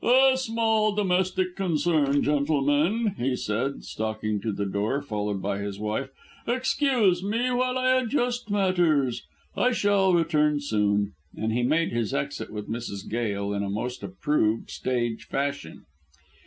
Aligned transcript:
"A 0.03 0.35
small 0.35 0.95
domestic 0.95 1.55
concern, 1.55 2.23
gentlemen," 2.23 3.13
he 3.19 3.35
said, 3.35 3.83
stalking 3.83 4.41
to 4.41 4.51
the 4.51 4.65
door 4.65 4.99
followed 5.03 5.43
by 5.43 5.59
his 5.59 5.77
wife. 5.77 6.09
"Excuse 6.47 7.21
me 7.21 7.51
while 7.51 7.77
I 7.77 7.97
adjust 7.97 8.49
matters. 8.49 9.21
I 9.55 9.73
shall 9.73 10.15
return 10.15 10.59
soon," 10.59 11.13
and 11.37 11.53
he 11.53 11.61
made 11.61 11.91
his 11.91 12.15
exit 12.15 12.51
with 12.51 12.67
Mrs. 12.67 13.07
Gail 13.07 13.53
in 13.53 13.61
a 13.61 13.69
most 13.69 14.01
approved 14.01 14.71
stage 14.71 15.27
fashion. 15.27 15.85